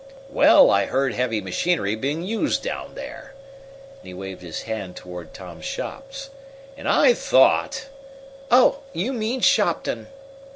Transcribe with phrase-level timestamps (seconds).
[0.31, 3.35] "Well, I heard heavy machinery being used down there;"
[3.99, 6.31] and he waved his hand toward Tom's shops,
[6.75, 7.85] "and I thought"
[8.49, 10.07] "Oh, you mean Shopton!"